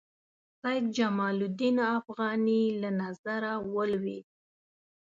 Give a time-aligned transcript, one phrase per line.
[0.61, 4.27] سید جمال الدین افغاني له نظره ولوېد.